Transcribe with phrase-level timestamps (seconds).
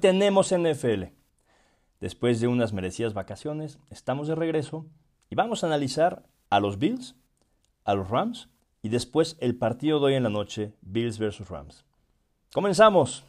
[0.00, 1.04] Tenemos NFL.
[2.00, 4.86] Después de unas merecidas vacaciones, estamos de regreso
[5.28, 7.16] y vamos a analizar a los Bills,
[7.84, 8.48] a los Rams
[8.82, 11.48] y después el partido de hoy en la noche, Bills vs.
[11.50, 11.84] Rams.
[12.54, 13.24] Comenzamos.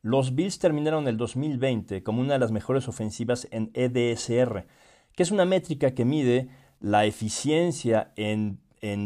[0.00, 4.66] Los Bills terminaron el 2020 como una de las mejores ofensivas en EDSR,
[5.14, 6.48] que es una métrica que mide
[6.80, 8.60] la eficiencia en,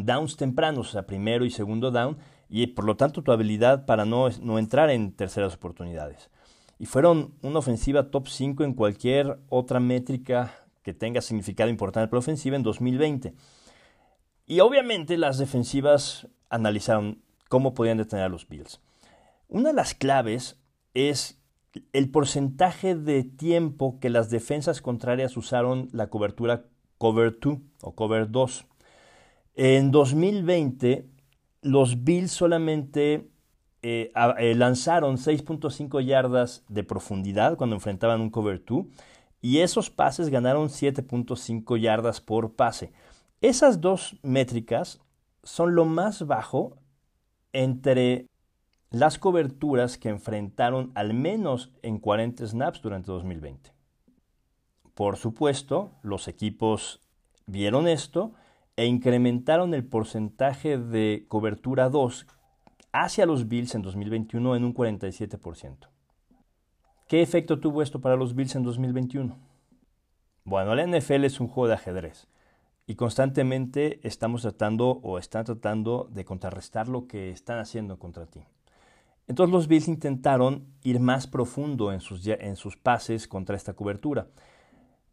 [0.04, 2.18] downs tempranos, o sea, primero y segundo down,
[2.54, 6.28] y por lo tanto tu habilidad para no, no entrar en terceras oportunidades.
[6.78, 12.18] Y fueron una ofensiva top 5 en cualquier otra métrica que tenga significado importante para
[12.18, 13.32] la ofensiva en 2020.
[14.46, 18.82] Y obviamente las defensivas analizaron cómo podían detener a los Bills.
[19.48, 20.60] Una de las claves
[20.92, 21.40] es
[21.94, 26.66] el porcentaje de tiempo que las defensas contrarias usaron la cobertura
[26.98, 28.66] Cover 2 o Cover 2.
[29.54, 31.11] En 2020,
[31.62, 33.30] los Bills solamente
[33.82, 38.86] eh, eh, lanzaron 6.5 yardas de profundidad cuando enfrentaban un Cover 2
[39.40, 42.92] y esos pases ganaron 7.5 yardas por pase.
[43.40, 45.00] Esas dos métricas
[45.42, 46.76] son lo más bajo
[47.52, 48.26] entre
[48.90, 53.72] las coberturas que enfrentaron al menos en 40 snaps durante 2020.
[54.94, 57.00] Por supuesto, los equipos
[57.46, 58.32] vieron esto
[58.76, 62.26] e incrementaron el porcentaje de cobertura 2
[62.92, 65.88] hacia los Bills en 2021 en un 47%.
[67.08, 69.36] ¿Qué efecto tuvo esto para los Bills en 2021?
[70.44, 72.26] Bueno, la NFL es un juego de ajedrez
[72.86, 78.40] y constantemente estamos tratando o están tratando de contrarrestar lo que están haciendo contra ti.
[79.28, 84.26] Entonces los Bills intentaron ir más profundo en sus, en sus pases contra esta cobertura.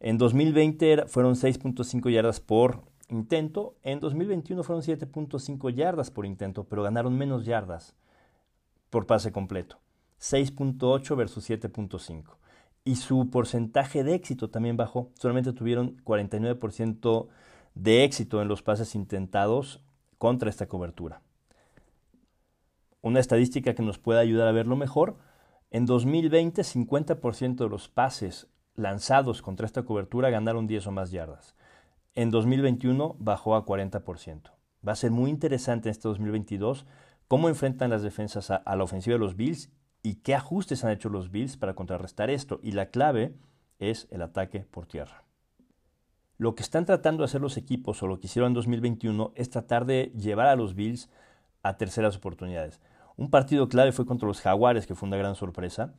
[0.00, 6.82] En 2020 fueron 6.5 yardas por intento, en 2021 fueron 7.5 yardas por intento, pero
[6.82, 7.94] ganaron menos yardas
[8.88, 9.78] por pase completo.
[10.20, 12.36] 6.8 versus 7.5.
[12.84, 15.10] Y su porcentaje de éxito también bajó.
[15.14, 17.28] Solamente tuvieron 49%
[17.74, 19.82] de éxito en los pases intentados
[20.18, 21.22] contra esta cobertura.
[23.02, 25.16] Una estadística que nos puede ayudar a verlo mejor.
[25.70, 31.54] En 2020, 50% de los pases lanzados contra esta cobertura ganaron 10 o más yardas.
[32.14, 34.50] En 2021 bajó a 40%.
[34.86, 36.86] Va a ser muy interesante en este 2022
[37.28, 39.70] cómo enfrentan las defensas a, la ofensiva de los Bills
[40.02, 42.58] y qué ajustes han hecho los Bills para contrarrestar esto.
[42.62, 43.36] Y la clave
[43.78, 45.24] es el ataque por tierra.
[46.36, 49.50] Lo que están tratando de hacer los equipos o lo que hicieron en 2021 es
[49.50, 51.10] tratar de llevar a los Bills
[51.62, 52.80] a terceras oportunidades.
[53.16, 55.94] Un partido clave fue contra los Jaguares, que fue una gran sorpresa,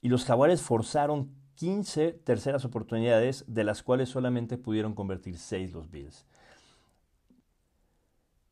[0.00, 5.90] y los Jaguares forzaron 15 terceras oportunidades, de las cuales solamente pudieron convertir 6 los
[5.90, 6.26] Bills.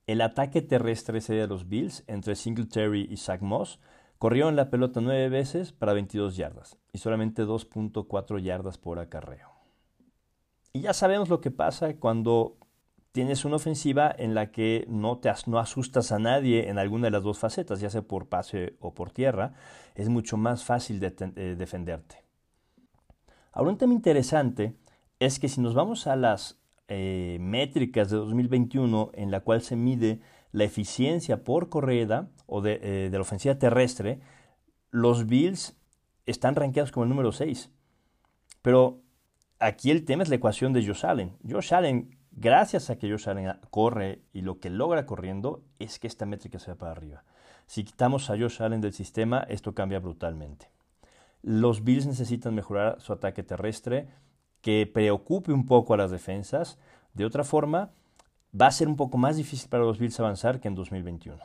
[0.07, 3.79] El ataque terrestre ese de los Bills, entre Singletary y Zach Moss,
[4.19, 9.51] corrieron la pelota 9 veces para 22 yardas y solamente 2.4 yardas por acarreo.
[10.73, 12.57] Y ya sabemos lo que pasa cuando
[13.13, 17.11] tienes una ofensiva en la que no, te no asustas a nadie en alguna de
[17.11, 19.55] las dos facetas, ya sea por pase o por tierra,
[19.95, 22.22] es mucho más fácil de, eh, defenderte.
[23.53, 24.75] Ahora un tema interesante
[25.19, 26.59] es que si nos vamos a las
[26.89, 30.21] eh, métricas de 2021 en la cual se mide
[30.53, 34.21] la eficiencia por corrida o de, eh, de la ofensiva terrestre,
[34.91, 35.77] los Bills
[36.27, 37.71] están rankeados como el número 6.
[38.63, 39.01] Pero
[39.59, 41.37] aquí el tema es la ecuación de Josh Allen.
[41.49, 46.07] Josh Allen, gracias a que Josh Allen corre y lo que logra corriendo es que
[46.07, 47.25] esta métrica se va para arriba.
[47.67, 50.71] Si quitamos a Josh Allen del sistema, esto cambia brutalmente.
[51.43, 54.09] Los Bills necesitan mejorar su ataque terrestre,
[54.61, 56.79] que preocupe un poco a las defensas.
[57.15, 57.91] De otra forma,
[58.59, 61.43] va a ser un poco más difícil para los Bills avanzar que en 2021.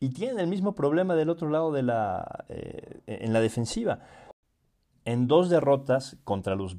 [0.00, 4.00] Y tienen el mismo problema del otro lado de la, eh, en la defensiva.
[5.04, 6.76] En dos derrotas contra los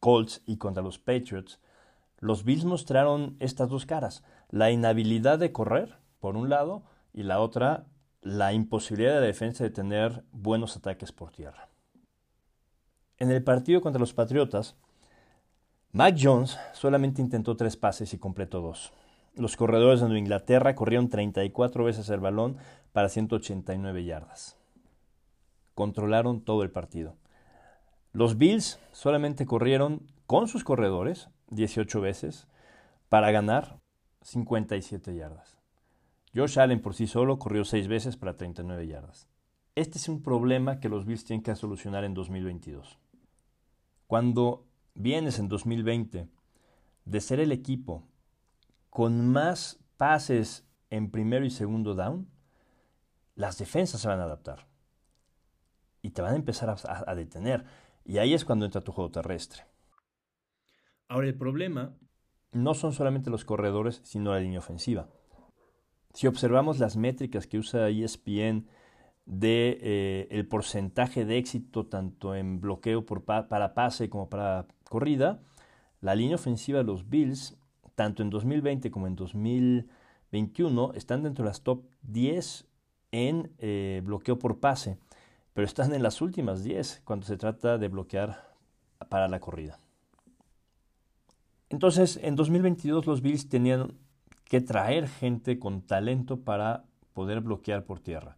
[0.00, 1.60] Colts y contra los Patriots,
[2.18, 4.22] los Bills mostraron estas dos caras.
[4.50, 7.86] La inhabilidad de correr, por un lado, y la otra,
[8.24, 11.68] la imposibilidad de la defensa de tener buenos ataques por tierra.
[13.18, 14.76] En el partido contra los Patriotas,
[15.92, 18.94] Mac Jones solamente intentó tres pases y completó dos.
[19.36, 22.56] Los corredores de Nueva Inglaterra corrieron 34 veces el balón
[22.92, 24.56] para 189 yardas.
[25.74, 27.16] Controlaron todo el partido.
[28.12, 32.48] Los Bills solamente corrieron con sus corredores 18 veces
[33.10, 33.80] para ganar
[34.22, 35.63] 57 yardas.
[36.34, 39.28] Josh Allen por sí solo corrió seis veces para 39 yardas.
[39.76, 42.98] Este es un problema que los Bills tienen que solucionar en 2022.
[44.06, 46.28] Cuando vienes en 2020
[47.04, 48.06] de ser el equipo
[48.90, 52.28] con más pases en primero y segundo down,
[53.36, 54.66] las defensas se van a adaptar
[56.02, 56.76] y te van a empezar a,
[57.06, 57.64] a detener.
[58.04, 59.64] Y ahí es cuando entra tu juego terrestre.
[61.08, 61.96] Ahora el problema
[62.52, 65.08] no son solamente los corredores, sino la línea ofensiva.
[66.14, 68.66] Si observamos las métricas que usa ESPN
[69.26, 75.40] de eh, el porcentaje de éxito tanto en bloqueo para pase como para corrida,
[76.00, 77.56] la línea ofensiva de los Bills,
[77.96, 82.66] tanto en 2020 como en 2021, están dentro de las top 10
[83.10, 84.98] en eh, bloqueo por pase,
[85.52, 88.54] pero están en las últimas 10 cuando se trata de bloquear
[89.08, 89.80] para la corrida.
[91.70, 93.94] Entonces, en 2022 los Bills tenían
[94.60, 98.36] traer gente con talento para poder bloquear por tierra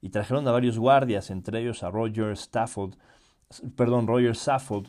[0.00, 2.94] y trajeron a varios guardias, entre ellos a Roger Stafford,
[3.76, 4.88] perdón, Roger Saffold,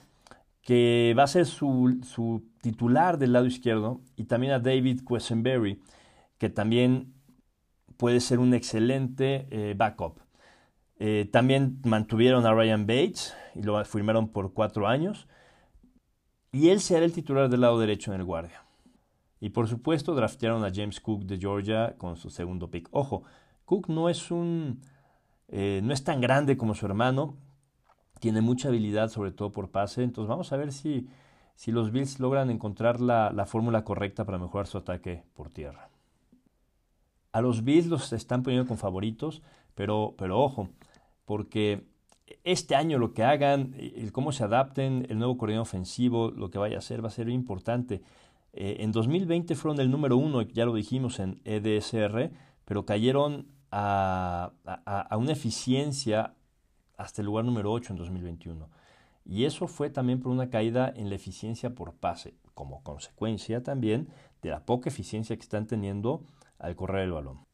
[0.62, 5.82] que va a ser su, titular del lado izquierdo, y también a David Quesenberry,
[6.38, 7.14] que también
[7.98, 10.20] puede ser un excelente eh, backup.
[11.00, 15.28] Eh, también mantuvieron a Ryan Bates y lo firmaron por cuatro años.
[16.52, 18.67] Y él será el titular del lado derecho en el guardia.
[19.40, 22.90] Y por supuesto draftearon a James Cook de Georgia con su segundo pick.
[22.92, 23.24] Ojo,
[23.66, 24.82] Cook no es un
[25.50, 27.36] eh, no es tan grande como su hermano,
[28.20, 30.04] tiene mucha habilidad, sobre todo por pase.
[30.04, 31.08] Entonces vamos a ver si,
[31.56, 35.90] si los Bills logran encontrar la, fórmula correcta para mejorar su ataque por tierra.
[37.32, 39.42] A los Bills los están poniendo con favoritos,
[39.76, 40.70] pero, pero ojo,
[41.26, 41.88] porque
[42.44, 46.58] este año lo que hagan, el cómo se adapten, el nuevo coordinador ofensivo, lo que
[46.58, 48.02] vaya a hacer va a ser importante.
[48.54, 52.32] Eh, en 2020 fueron el número uno, ya lo dijimos en EDSR,
[52.66, 54.52] pero cayeron a,
[55.12, 56.36] una eficiencia
[56.98, 58.70] hasta el lugar número 8 en 2021.
[59.26, 64.08] Y eso fue también por una caída en la eficiencia por pase, como consecuencia también
[64.42, 66.24] de la poca eficiencia que están teniendo
[66.60, 67.46] al correr el balón.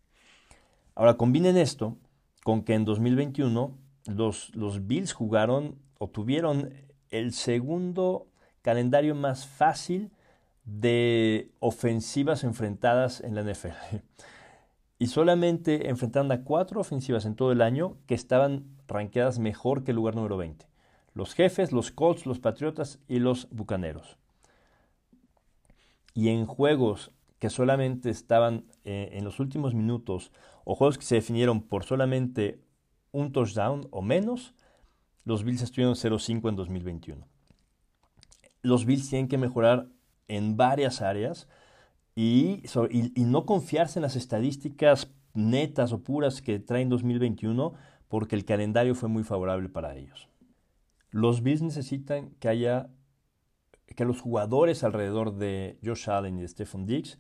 [0.96, 1.98] Ahora combinen esto
[2.44, 3.76] con que en 2021
[4.06, 6.74] los, los Bills jugaron o tuvieron
[7.10, 8.28] el segundo
[8.62, 10.12] calendario más fácil
[10.66, 13.98] de ofensivas enfrentadas en la NFL
[15.00, 19.92] y solamente enfrentaron a cuatro ofensivas en todo el año que estaban ranqueadas mejor que
[19.92, 20.66] el lugar número 20.
[21.14, 24.18] Los jefes, los Colts, los Patriotas y los Bucaneros.
[26.14, 30.32] Y en juegos que solamente estaban eh, en los últimos minutos
[30.64, 32.62] o juegos que se definieron por solamente
[33.12, 34.54] un touchdown o menos,
[35.26, 37.28] los Bills estuvieron 0-5 en 2021.
[38.62, 39.90] Los Bills tienen que mejorar
[40.28, 41.48] en varias áreas
[42.16, 42.64] y,
[43.16, 47.74] no confiarse en las estadísticas netas o puras que traen 2021
[48.08, 50.30] porque el calendario fue muy favorable para ellos.
[51.10, 52.90] Los Bills necesitan que haya
[53.96, 57.20] que los jugadores alrededor de Josh Allen y de Stephon Diggs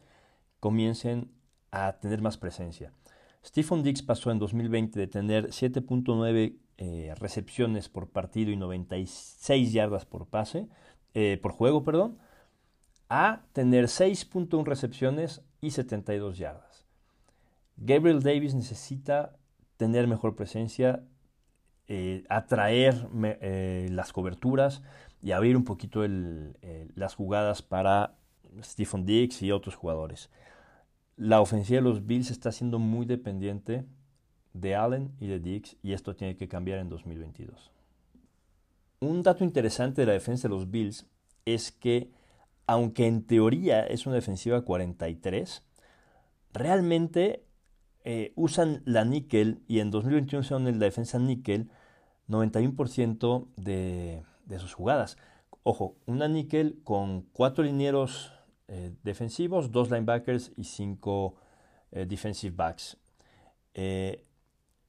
[0.59, 1.31] comiencen
[1.71, 2.93] a tener más presencia.
[3.45, 10.05] Stephon Diggs pasó en 2020 de tener 7.9 eh, recepciones por partido y 96 yardas
[10.05, 10.67] por pase,
[11.13, 12.17] eh, por juego, perdón,
[13.15, 16.83] a tener 6.1 recepciones y 72 yardas.
[17.77, 19.37] Gabriel Davis necesita
[19.77, 21.03] tener mejor presencia,
[21.87, 23.07] eh, atraer
[23.39, 24.81] eh, las coberturas
[25.21, 28.15] y abrir un poquito eh, las jugadas para
[28.63, 30.31] Stephen Diggs y otros jugadores.
[31.15, 33.85] La ofensiva de los Bills está siendo muy dependiente
[34.53, 37.71] de Allen y de Diggs y esto tiene que cambiar en 2022.
[39.01, 41.05] Un dato interesante de la defensa de los Bills
[41.45, 42.09] es que
[42.67, 45.63] aunque en teoría es una defensiva 43,
[46.53, 47.45] realmente
[48.05, 51.69] eh, usan la níquel y en 2021 usaron la defensa níquel
[52.27, 55.17] 91% de, de, sus jugadas.
[55.63, 58.33] Ojo, una níquel con cuatro linieros
[58.67, 61.35] eh, defensivos, dos linebackers y cinco
[61.91, 62.97] eh, defensive backs.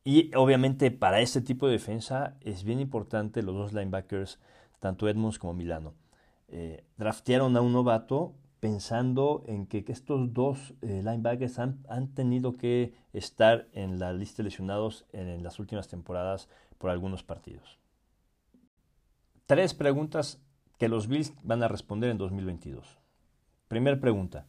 [0.05, 4.39] y obviamente para este tipo de defensa es bien importante los dos linebackers,
[4.81, 5.95] tanto Edmonds como Milano.
[6.57, 12.95] Eh, draftearon a un novato pensando en que, estos dos eh, linebackers han, tenido que
[13.13, 17.81] estar en la lista de lesionados en, las últimas temporadas por algunos partidos.
[19.47, 20.41] Tres preguntas
[20.79, 23.01] que los Bills van a responder en 2022.
[23.67, 24.47] Primera pregunta.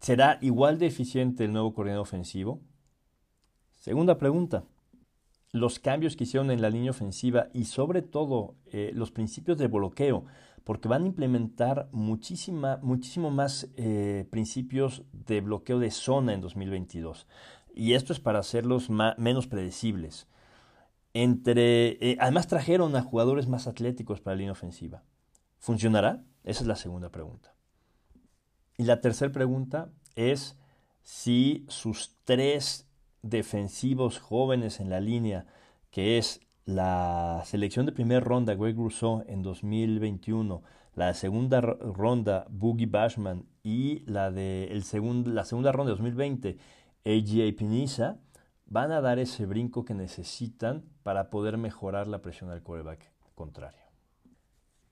[0.00, 2.60] ¿Será igual de eficiente el nuevo coordinador ofensivo?
[3.72, 4.62] Segunda pregunta
[5.52, 9.66] los cambios que hicieron en la línea ofensiva y sobre todo eh, los principios de
[9.66, 10.24] bloqueo,
[10.64, 17.26] porque van a implementar muchísima, muchísimo más eh, principios de bloqueo de zona en 2022.
[17.74, 20.28] Y esto es para hacerlos menos predecibles.
[21.14, 25.04] Entre, eh, además trajeron a jugadores más atléticos para la línea ofensiva.
[25.58, 26.24] ¿Funcionará?
[26.44, 27.54] Esa es la segunda pregunta.
[28.76, 30.58] Y la tercera pregunta es
[31.02, 32.87] si sus tres
[33.22, 35.46] defensivos jóvenes en la línea,
[35.90, 40.62] que es la selección de primera ronda Greg Rousseau en 2021,
[40.94, 44.84] la segunda ronda Boogie Bashman y la, de el
[45.34, 46.58] la segunda ronda de 2020
[47.04, 48.18] AGA Pinisa,
[48.66, 53.80] van a dar ese brinco que necesitan para poder mejorar la presión al quarterback contrario.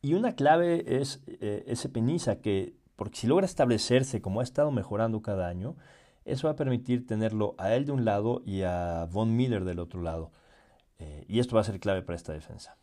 [0.01, 4.71] Y una clave es eh, ese Pinisa que, porque si logra establecerse como ha estado
[4.71, 5.77] mejorando cada año,
[6.27, 9.79] eso va a permitir tenerlo a él de un lado y a Von Miller del
[9.79, 10.33] otro lado.
[10.99, 12.77] Eh, y esto va a ser clave para esta defensa.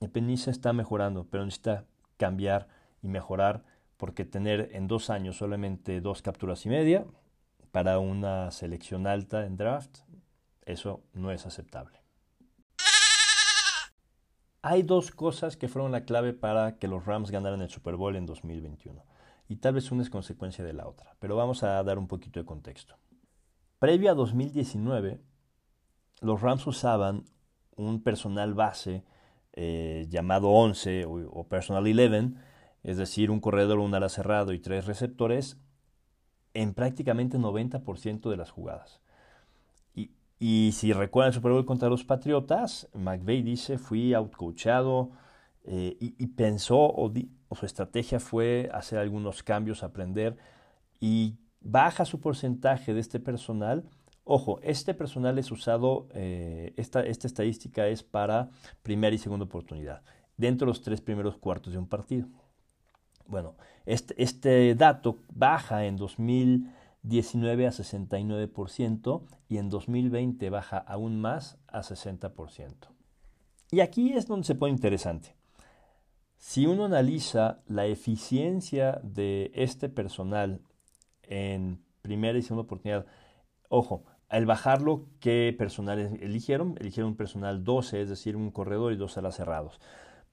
[0.00, 1.84] Epeniza está mejorando, pero necesita
[2.16, 2.68] cambiar
[3.02, 3.64] y mejorar
[3.96, 7.06] porque tener en dos años solamente dos capturas y media
[7.72, 9.98] para una selección alta en draft,
[10.64, 12.00] eso no es aceptable.
[14.62, 18.16] Hay dos cosas que fueron la clave para que los Rams ganaran el Super Bowl
[18.16, 19.04] en 2021.
[19.48, 22.40] Y tal vez una es consecuencia de la otra, pero vamos a dar un poquito
[22.40, 22.96] de contexto.
[23.78, 25.20] Previo a 2019,
[26.20, 27.24] los Rams usaban
[27.76, 29.04] un personal base
[29.52, 32.34] eh, llamado 11 o, personal 11,
[32.82, 35.58] es decir, un corredor, un ala cerrado y tres receptores
[36.54, 39.00] en prácticamente 90% de las jugadas.
[40.38, 45.12] Y, si recuerdan el Super Bowl contra los Patriotas, McVeigh dice, fui outcoachado
[45.64, 46.92] eh, y, pensó,
[47.54, 50.36] su estrategia fue hacer algunos cambios, aprender,
[51.00, 53.84] y baja su porcentaje de este personal
[54.28, 58.50] Ojo, este personal es usado, eh, esta, estadística es para
[58.82, 60.02] primera y segunda oportunidad,
[60.36, 62.26] dentro de los tres primeros cuartos de un partido.
[63.28, 71.56] Bueno, este, este dato baja en 2019 a 69% y en 2020 baja aún más
[71.68, 72.88] a 60%.
[73.70, 75.35] Y aquí es donde se pone interesante.
[76.36, 80.60] Si uno analiza la eficiencia de este personal
[81.22, 83.06] en primera y segunda oportunidad,
[83.68, 86.76] ojo, al bajarlo, ¿qué personal eligieron?
[86.80, 89.80] Eligieron un personal 12, es decir, un corredor y dos alas cerrados,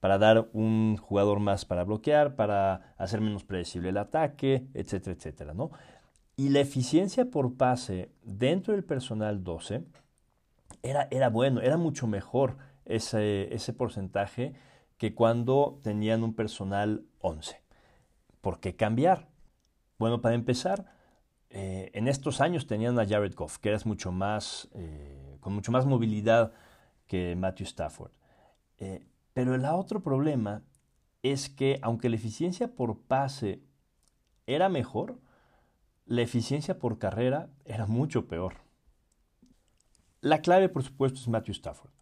[0.00, 5.54] para dar un jugador más para bloquear, para hacer menos predecible el ataque, etcétera, etcétera,
[5.54, 5.70] ¿no?
[6.36, 9.84] Y la eficiencia por pase dentro del personal 12
[10.82, 14.54] era, era bueno, era mucho mejor ese, ese porcentaje
[14.98, 17.60] que cuando tenían un personal 11.
[18.40, 19.28] ¿Por qué cambiar?
[19.98, 20.86] Bueno, para empezar,
[21.50, 25.72] eh, en estos años tenían a Jared Goff, que era mucho más, eh, con mucho
[25.72, 26.52] más movilidad
[27.06, 28.12] que Matthew Stafford.
[28.78, 30.62] Eh, pero el otro problema
[31.22, 33.62] es que aunque la eficiencia por pase
[34.46, 35.18] era mejor,
[36.06, 38.56] la eficiencia por carrera era mucho peor.
[40.20, 41.93] La clave, por supuesto, es Matthew Stafford.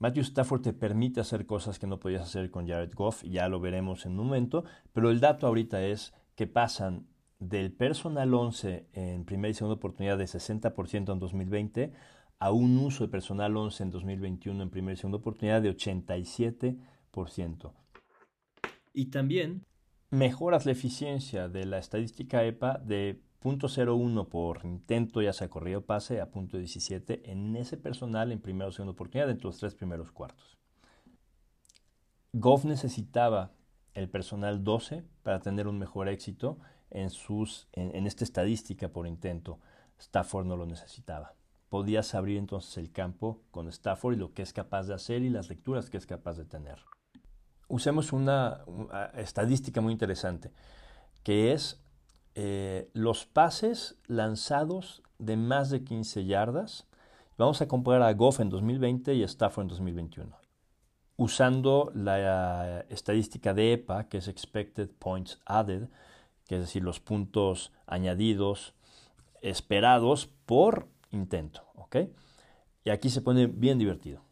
[0.00, 3.60] Matthew Stafford te permite hacer cosas que no podías hacer con Jared Goff, ya lo
[3.60, 4.64] veremos en un momento,
[4.94, 7.06] pero el dato ahorita es que pasan
[7.38, 11.92] del personal 11 en primera y segunda oportunidad de 60% en 2020
[12.38, 17.74] a un uso de personal 11 en 2021 en primera y segunda oportunidad de 87%.
[18.94, 19.66] Y también
[20.08, 26.20] mejoras la eficiencia de la estadística EPA de 0.01 por intento, ya sea corrido pase,
[26.20, 30.58] a 0.17 en ese personal en primera o segunda oportunidad entre los tres primeros cuartos.
[32.32, 33.52] Goff necesitaba
[33.94, 36.58] el personal 12 para tener un mejor éxito
[36.90, 39.58] en, sus, en, esta estadística por intento.
[39.98, 41.34] Stafford no lo necesitaba.
[41.68, 45.30] Podías abrir entonces el campo con Stafford y lo que es capaz de hacer y
[45.30, 46.78] las lecturas que es capaz de tener.
[47.68, 48.64] Usemos una,
[49.14, 50.52] estadística muy interesante,
[51.22, 51.80] que es
[52.34, 56.86] eh, los pases lanzados de más de 15 yardas.
[57.36, 60.40] Vamos a comparar a Goff en 2020 y a Stafford en 2021
[61.16, 65.88] usando la estadística de EPA, que es Expected Points Added,
[66.46, 68.72] que es decir, los puntos añadidos
[69.42, 71.70] esperados por intento.
[72.84, 74.22] Y aquí se pone bien divertido.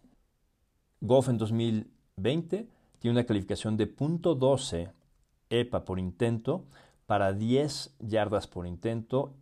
[1.01, 4.93] Goff en 2020 tiene una calificación de .12
[5.51, 6.65] EPA por intento
[7.09, 9.35] para 10 yardas por intento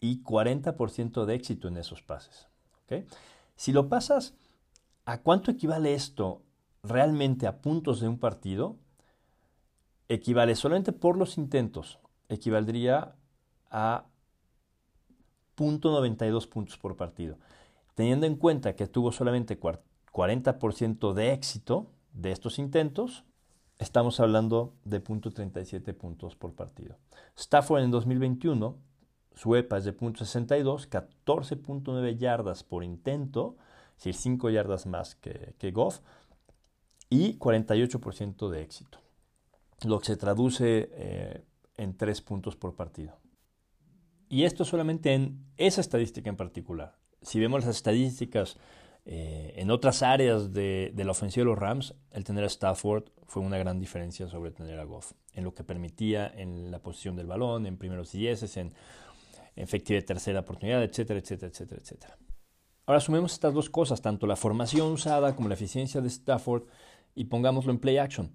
[0.00, 2.48] y 40% de éxito en esos pases.
[2.82, 3.06] ¿ok?
[3.54, 4.34] Si lo pasas,
[5.04, 6.42] ¿a cuánto equivale esto
[6.82, 8.78] realmente a puntos de un partido?
[10.08, 13.14] Equivale solamente por los intentos equivaldría
[13.70, 14.06] a
[15.56, 17.38] 0.92 puntos por partido.
[17.94, 23.24] Teniendo en cuenta que tuvo solamente 40% de éxito de estos intentos,
[23.78, 26.96] estamos hablando de 0.37 puntos por partido.
[27.36, 28.76] Stafford en 2021,
[29.34, 33.56] su EPA es de 0.62, 14.9 yardas por intento,
[33.96, 36.00] es decir, 5 yardas más que, que Goff,
[37.10, 38.98] y 48% de éxito.
[39.84, 41.44] Lo que se traduce eh,
[41.76, 43.18] en tres puntos por partido.
[44.28, 46.96] Y esto solamente en esa estadística en particular.
[47.22, 48.56] si vemos las estadísticas
[49.06, 53.42] eh, en otras áreas de, la ofensiva de los Rams, el tener a Stafford fue
[53.42, 57.26] una gran diferencia sobre tener a Goff, en lo que permitía en la posición del
[57.26, 58.74] balón, en primeros y dieces, en
[59.56, 62.18] efectiva de tercera oportunidad, etcétera, etcétera, etcétera, etcétera.
[62.86, 66.64] Ahora sumemos estas dos cosas, tanto la formación usada como la eficiencia de Stafford,
[67.14, 68.34] y pongámoslo en play action.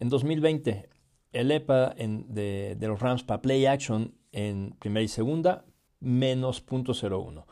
[0.00, 0.88] En 2020,
[1.32, 5.64] el EPA de, de, los Rams para play action en primera y segunda,
[6.00, 7.44] menos 0.01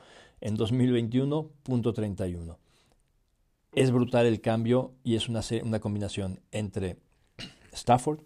[0.43, 2.59] en 2021, punto 31.
[3.75, 6.99] Es brutal el cambio y es una, una combinación entre
[7.73, 8.21] Stafford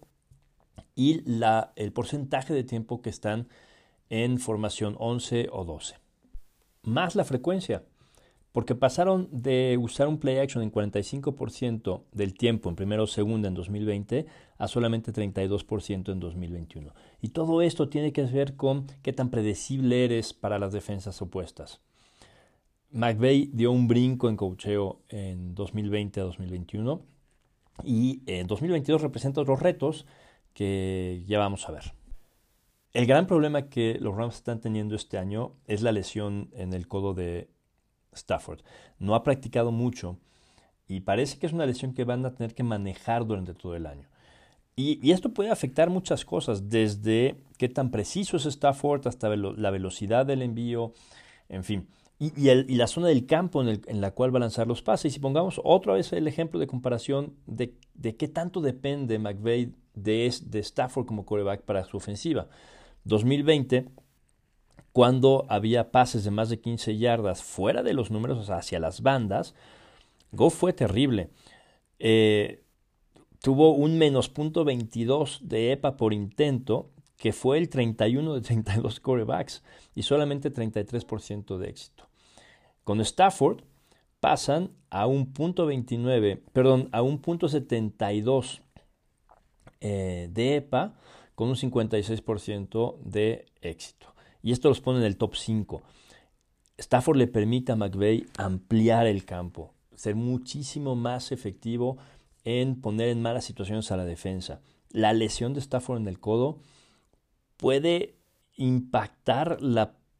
[0.93, 3.47] y la, el porcentaje de tiempo que están
[4.09, 5.95] en formación 11 o 12.
[6.83, 7.83] Más la frecuencia,
[8.51, 13.47] porque pasaron de usar un play action en 45% del tiempo en primera o segunda
[13.47, 14.25] en 2020
[14.57, 16.93] a solamente 32% en 2021.
[17.21, 21.81] Y todo esto tiene que ver con qué tan predecible eres para las defensas opuestas.
[22.91, 27.01] McVeigh dio un brinco en cocheo en 2020 a 2021
[27.83, 30.05] y en 2022 representa otros retos
[30.53, 31.93] que ya vamos a ver.
[32.93, 36.87] El gran problema que los Rams están teniendo este año es la lesión en el
[36.87, 37.49] codo de
[38.13, 38.61] Stafford.
[38.97, 40.17] No ha practicado mucho
[40.87, 43.85] y parece que es una lesión que van a tener que manejar durante todo el
[43.85, 44.07] año.
[44.79, 50.23] Y esto puede afectar muchas cosas, desde qué tan preciso es Stafford hasta la velocidad
[50.23, 50.93] del envío,
[51.49, 51.87] en fin
[52.19, 55.15] y, la zona del campo en, la cual va a lanzar los pases.
[55.15, 57.75] Y pongamos otra vez el ejemplo de comparación de,
[58.15, 62.47] qué tanto depende McVeigh de, Stafford como quarterback para su ofensiva.
[63.03, 63.89] 2020,
[64.93, 69.53] cuando había pases de más de 15 yardas fuera de los números, hacia las bandas,
[70.31, 71.29] Go fue terrible.
[71.99, 72.63] Eh,
[73.41, 78.99] tuvo un menos punto 22 de EPA por intento que fue el 31 de 32
[78.99, 79.63] corebacks
[79.95, 82.06] y solamente 33% de éxito.
[82.87, 83.65] Con Stafford
[84.21, 88.61] pasan a un punto 29, perdón, a un punto 72
[89.81, 90.95] eh, de EPA
[91.35, 94.15] con un 56% de éxito.
[94.41, 95.81] Y esto los pone en el top 5.
[96.77, 101.97] Stafford le permite a McVeigh ampliar el campo, ser muchísimo más efectivo
[102.45, 104.61] en poner en malas situaciones a la defensa.
[104.91, 106.59] La lesión de Stafford en el codo
[107.57, 108.15] puede
[108.55, 109.57] impactar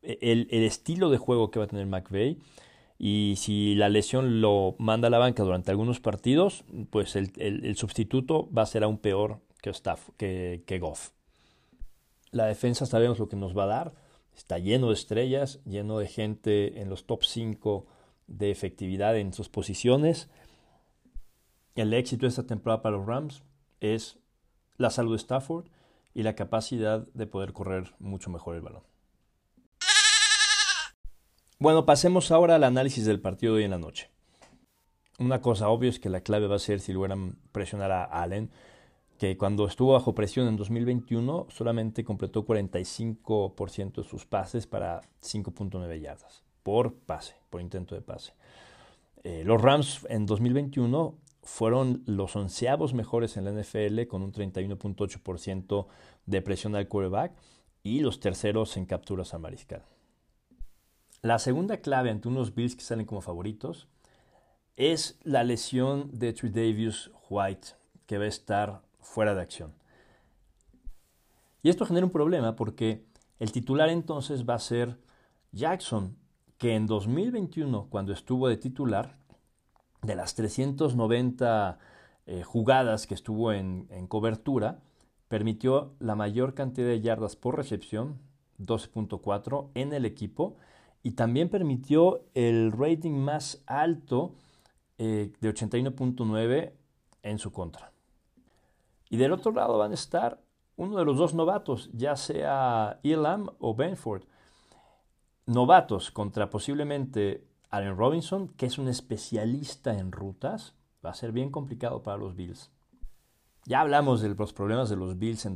[0.02, 2.38] el, estilo de juego que va a tener McVeigh.
[3.00, 8.50] Y si la lesión lo manda a la banca durante algunos partidos, pues el, sustituto
[8.52, 9.72] va a ser aún peor que,
[10.18, 11.12] que, que Goff.
[12.32, 13.94] La defensa sabemos lo que nos va a dar.
[14.36, 17.86] Está lleno de estrellas, lleno de gente en los top 5
[18.28, 20.30] de efectividad en sus posiciones.
[21.76, 23.44] El éxito de esta temporada para los Rams
[23.80, 24.20] es
[24.78, 25.66] la salud de Stafford
[26.14, 28.84] y la capacidad de poder correr mucho mejor el balón.
[31.60, 34.12] Bueno, pasemos ahora al análisis del partido de hoy en la noche.
[35.18, 38.52] Una cosa obvia es que la clave va a ser si logran presionar a Allen,
[39.18, 46.00] que cuando estuvo bajo presión en 2021 solamente completó 45% de sus pases para 5.9
[46.00, 48.34] yardas por pase, por intento de pase.
[49.24, 55.88] Eh, los Rams en 2021 fueron los onceavos mejores en la NFL con un 31.8%
[56.28, 57.32] de presión al quarterback
[57.82, 59.84] y los terceros en capturas a mariscal.
[61.28, 63.90] La segunda clave ante unos Bills que salen como favoritos
[64.78, 67.68] es la lesión de Tredavious White,
[68.06, 69.74] que va a estar fuera de acción.
[71.64, 73.04] Y esto genera un problema porque
[73.40, 75.02] el titular entonces va a ser
[75.52, 76.16] Jackson,
[76.58, 79.18] que en 2021, cuando estuvo de titular,
[80.04, 81.78] de las 390
[82.26, 84.80] eh, jugadas que estuvo en, cobertura,
[85.28, 88.18] permitió la mayor cantidad de yardas por recepción,
[88.60, 90.56] 12.4 en el equipo,
[91.04, 94.34] y también permitió el rating más alto
[94.98, 96.74] eh, de 81.9
[97.24, 97.92] en su contra.
[99.10, 100.42] Y del otro lado van a estar
[100.76, 104.24] uno de los dos novatos, ya sea Elam o Benford.
[105.46, 111.52] Novatos contra posiblemente Allen Robinson, que es un especialista en rutas, va a ser bien
[111.52, 112.72] complicado para los Bills.
[113.66, 115.56] Ya hablamos de los problemas de los Bills en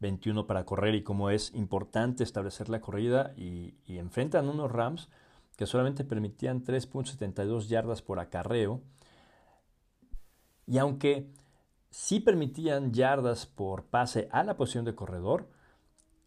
[0.00, 5.08] 2021 para correr y cómo es importante establecer la corrida y, y enfrentan unos Rams
[5.56, 8.80] que solamente permitían 3.72 yardas por acarreo.
[10.66, 11.32] Y aunque
[11.90, 15.48] sí permitían yardas por pase a la posición de corredor,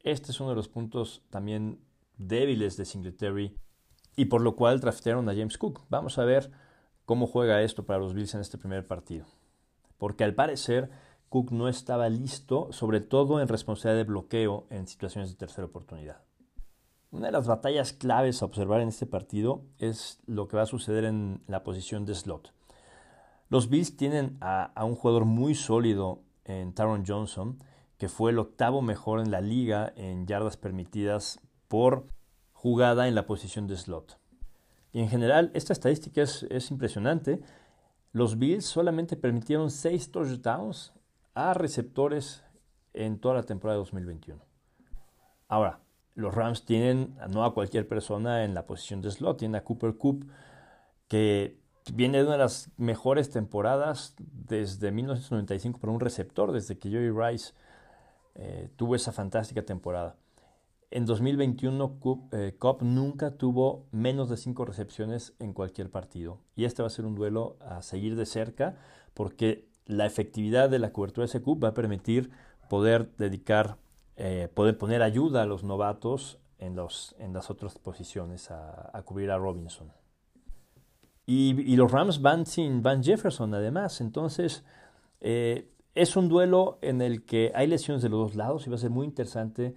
[0.03, 1.79] este es uno de los puntos también
[2.17, 3.55] débiles de Singletary
[4.15, 5.81] y por lo cual draftearon a James Cook.
[5.89, 6.51] Vamos a ver
[7.05, 9.25] cómo juega esto para los Bills en este primer partido.
[9.97, 10.89] Porque al parecer
[11.31, 16.17] Cook no estaba listo, sobre todo en responsabilidad de bloqueo en situaciones de tercera oportunidad.
[17.09, 20.65] Una de las batallas claves a observar en este partido es lo que va a
[20.65, 22.51] suceder en la posición de slot.
[23.47, 27.63] Los Bills tienen a, un jugador muy sólido en Taron Johnson,
[27.97, 31.39] que fue el octavo mejor en la liga en yardas permitidas
[31.69, 32.07] por
[32.51, 34.19] jugada en la posición de slot.
[34.91, 37.41] Y en general, esta estadística es, es impresionante.
[38.11, 40.91] Los Bills solamente permitieron 6 touchdowns
[41.33, 42.43] a receptores
[42.93, 44.43] en toda la temporada de 2021.
[45.47, 45.79] Ahora,
[46.15, 49.97] los Rams tienen no a cualquier persona en la posición de slot, tienen a Cooper
[49.97, 50.25] Coop,
[51.07, 51.57] que
[51.93, 57.11] viene de una de las mejores temporadas desde 1995 para un receptor, desde que Joey
[57.11, 57.53] Rice
[58.35, 60.15] eh, tuvo esa fantástica temporada.
[60.89, 61.99] En 2021,
[62.33, 66.39] eh, Cobb nunca tuvo menos de 5 recepciones en cualquier partido.
[66.55, 68.75] Y este va a ser un duelo a seguir de cerca
[69.13, 72.31] porque la efectividad de la cobertura de Coop va a permitir
[72.69, 73.77] poder dedicar
[74.23, 79.31] eh, poder poner ayuda a los novatos en, los, en las otras posiciones a, cubrir
[79.31, 79.91] a Robinson.
[81.25, 84.63] Y, los Rams van sin Van Jefferson además, entonces
[85.21, 88.75] eh, es un duelo en el que hay lesiones de los dos lados y va
[88.75, 89.73] a ser muy interesante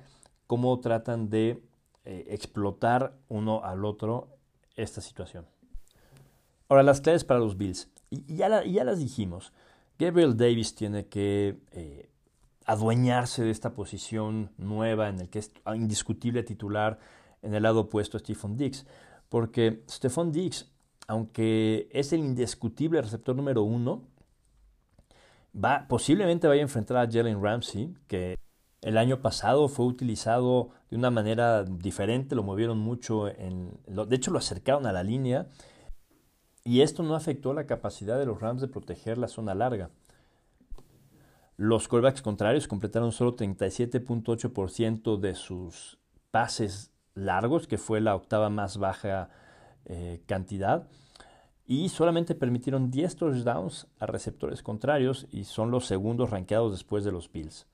[0.47, 1.63] cómo tratan de
[2.05, 4.29] eh, explotar uno al otro
[4.77, 5.47] esta situación.
[6.69, 7.89] Ahora, las claves para los Bills.
[8.11, 9.55] Y ya las dijimos.
[9.99, 11.59] Gabriel Davis tiene que
[12.67, 16.99] adueñarse de esta posición nueva en el que es indiscutible titular
[17.43, 18.87] en el lado opuesto a Stephon Diggs.
[19.29, 20.71] Porque Stephon Diggs,
[21.07, 24.03] aunque es el indiscutible receptor número uno,
[25.55, 28.39] va, posiblemente vaya a enfrentar a Jalen Ramsey, que
[28.81, 34.31] el año pasado fue utilizado de una manera diferente, lo movieron mucho, en, de hecho
[34.31, 35.49] lo acercaron a la línea,
[36.65, 39.91] y esto no afectó la capacidad de los Rams de proteger la zona larga.
[41.57, 45.99] Los callbacks contrarios completaron solo 37.8% de sus
[46.31, 49.29] pases largos, que fue la octava más baja
[49.85, 50.89] eh, cantidad,
[51.67, 57.13] y solamente permitieron 10 touchdowns a receptores contrarios y son los segundos rankeados después de
[57.13, 57.67] los Bills.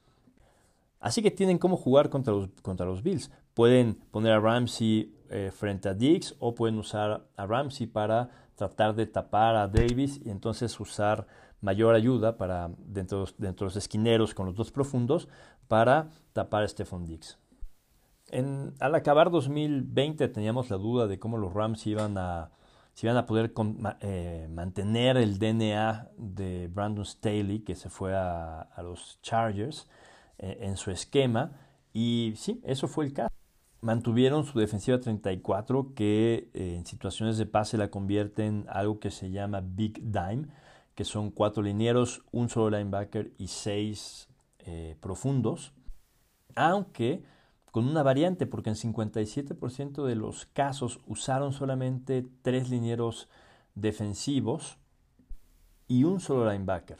[1.00, 3.30] Así que tienen cómo jugar contra los, contra los Bills.
[3.54, 8.94] Pueden poner a Ramsey eh, frente a Diggs o pueden usar a Ramsey para tratar
[8.94, 11.26] de tapar a Davis y entonces usar
[11.60, 15.28] mayor ayuda para dentro, dentro de los esquineros con los dos profundos
[15.68, 17.38] para tapar a Stephon Diggs.
[18.28, 22.50] En, al acabar 2020 teníamos la duda de cómo los Rams iban a,
[23.02, 23.52] iban a poder
[24.00, 29.88] eh, mantener el DNA de Brandon Staley, que se fue a, los Chargers,
[30.38, 31.52] eh, en su esquema.
[31.92, 33.39] Y sí, eso fue el caso.
[33.80, 39.10] Mantuvieron su defensiva 34, que eh, en situaciones de pase la convierte en algo que
[39.10, 40.48] se llama Big Dime
[41.00, 45.72] que son cuatro linieros, un solo linebacker y seis eh, profundos,
[46.54, 47.24] aunque
[47.70, 53.30] con una variante, porque en 57% de los casos usaron solamente tres linieros
[53.74, 54.76] defensivos
[55.88, 56.98] y un solo linebacker.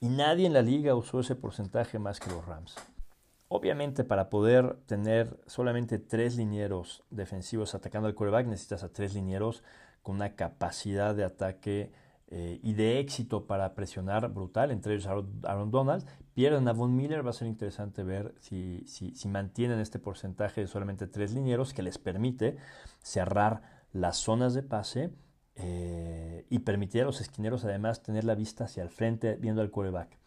[0.00, 2.74] Y nadie en la liga usó ese porcentaje más que los Rams.
[3.48, 9.62] Obviamente para poder tener solamente tres linieros defensivos atacando al quarterback necesitas a tres linieros
[10.02, 11.90] con una capacidad de ataque
[12.30, 16.04] eh, y de éxito para presionar brutal, entre ellos Aaron, Donald.
[16.34, 20.66] Pierden a Von Miller, va a ser interesante ver si, si, mantienen este porcentaje de
[20.66, 22.58] solamente tres linieros que les permite
[23.02, 25.10] cerrar las zonas de pase
[25.56, 29.70] eh, y permitir a los esquineros además tener la vista hacia el frente viendo al
[29.70, 30.18] quarterback.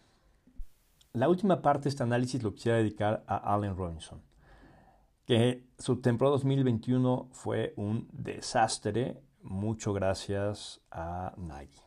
[1.14, 4.22] La última parte de este análisis lo quisiera dedicar a Allen Robinson,
[5.26, 11.82] que su temporada 2021 fue un desastre, mucho gracias a Nagy.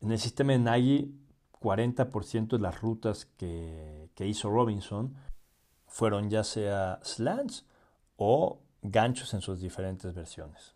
[0.00, 1.14] En el sistema de Nagy,
[1.60, 5.14] 40% de las rutas que, hizo Robinson
[5.86, 7.66] fueron ya sea slants
[8.16, 10.74] o ganchos en sus diferentes versiones.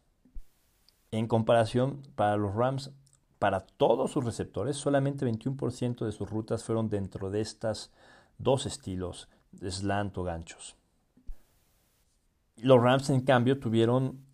[1.13, 2.93] En comparación, para los Rams,
[3.39, 7.93] para todos sus receptores, solamente 21% de sus rutas fueron dentro de estas
[8.39, 10.77] dos estilos, de slant o ganchos.
[12.57, 14.25] Los Rams, en cambio, tuvieron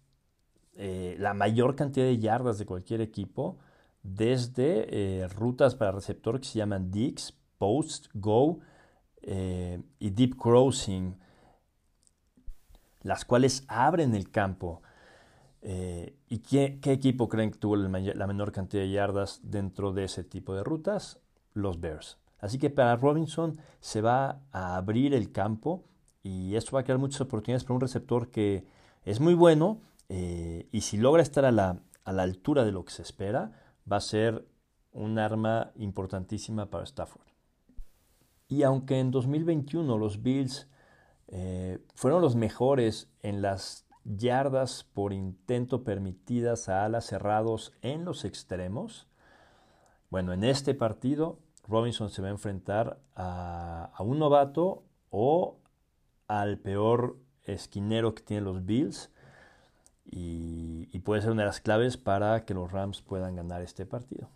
[0.74, 3.58] eh, la mayor cantidad de yardas de cualquier equipo
[4.02, 8.60] desde eh, rutas para receptor que se llaman Dix, Post, Go
[9.22, 11.16] eh, y Deep Crossing,
[13.02, 14.82] las cuales abren el campo.
[15.62, 20.24] Eh, ¿Y qué, equipo creen que tuvo la menor cantidad de yardas dentro de ese
[20.24, 21.20] tipo de rutas?
[21.54, 22.18] Los Bears.
[22.38, 25.84] Así que para Robinson se va a abrir el campo
[26.22, 28.66] y esto va a crear muchas oportunidades para un receptor que
[29.04, 32.92] es muy bueno y si logra estar a la, a la altura de lo que
[32.92, 33.52] se espera,
[33.90, 34.46] va a ser
[34.92, 37.26] un arma importantísima para Stafford.
[38.48, 40.68] Y aunque en 2021 los Bills
[41.28, 48.24] eh, fueron los mejores en las yardas por intento permitidas a alas cerrados en los
[48.24, 49.06] extremos.
[50.10, 51.38] Bueno, en este partido
[51.68, 55.58] Robinson se va a enfrentar a, un novato o
[56.28, 59.10] al peor esquinero que tienen los Bills
[60.04, 64.28] y, puede ser una de las claves para que los Rams puedan ganar este partido.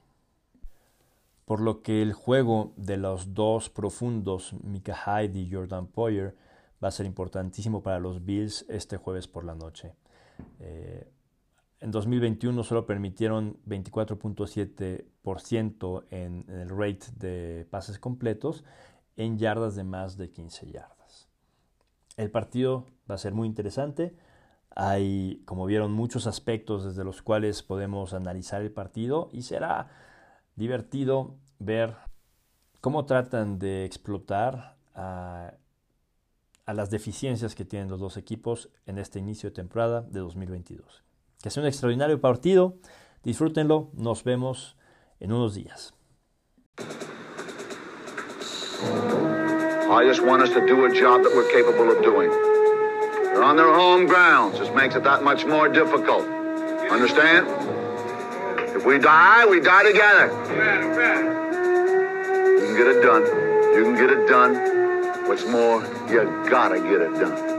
[1.44, 6.35] Por lo que el juego de los dos profundos, Mika Hyde y Jordan Poyer,
[6.83, 9.95] va a ser importantísimo para los Bills este jueves por la noche.
[10.61, 11.12] Eh,
[11.81, 18.65] en 2021 solo permitieron 24.7% en, en el rate de pases completos
[19.17, 21.29] en yardas de más de 15 yardas.
[22.17, 24.17] El partido va a ser muy interesante.
[24.75, 29.91] Hay, como vieron, muchos aspectos desde los cuales podemos analizar el partido y será
[30.55, 31.97] divertido ver
[32.81, 35.55] cómo tratan de explotar a
[36.66, 41.05] a las deficiencias que tienen los dos equipos en este inicio de temporada de 2022.
[41.40, 42.76] Que sea un extraordinario partido,
[43.22, 44.76] disfrútenlo, nos vemos
[45.20, 45.94] en unos días.
[49.88, 52.29] I just want us to do a job that we're capable of doing.
[53.33, 54.59] They're on their home grounds.
[54.59, 56.26] This makes it that much more difficult.
[56.90, 57.46] Understand?
[58.74, 60.29] If we die, we die together.
[62.52, 63.24] You can get it done.
[63.74, 64.76] You can get it done.
[65.27, 67.56] What's more, you gotta get it done.